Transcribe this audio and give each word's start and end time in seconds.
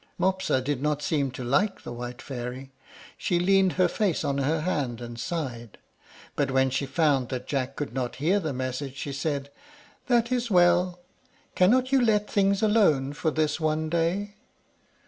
Mopsa 0.17 0.63
did 0.63 0.81
not 0.81 1.03
seem 1.03 1.29
to 1.29 1.43
like 1.43 1.83
the 1.83 1.93
white 1.93 2.23
fairy; 2.23 2.71
she 3.19 3.39
leaned 3.39 3.73
her 3.73 3.87
face 3.87 4.23
on 4.23 4.39
her 4.39 4.61
hand 4.61 4.99
and 4.99 5.19
sighed; 5.19 5.77
but 6.35 6.49
when 6.49 6.71
she 6.71 6.87
found 6.87 7.29
that 7.29 7.45
Jack 7.45 7.75
could 7.75 7.93
not 7.93 8.15
hear 8.15 8.39
the 8.39 8.51
message, 8.51 8.95
she 8.97 9.13
said, 9.13 9.51
"That 10.07 10.31
is 10.31 10.49
well. 10.49 11.01
Cannot 11.53 11.91
you 11.91 12.01
let 12.03 12.27
things 12.27 12.63
alone 12.63 13.13
for 13.13 13.29
this 13.29 13.59
one 13.59 13.89
day?" 13.91 14.33